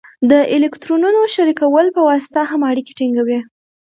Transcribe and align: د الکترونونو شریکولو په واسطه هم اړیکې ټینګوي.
د 0.29 0.33
الکترونونو 0.55 1.19
شریکولو 1.35 1.89
په 1.97 2.01
واسطه 2.09 2.41
هم 2.51 2.61
اړیکې 2.71 2.93
ټینګوي. 2.99 3.39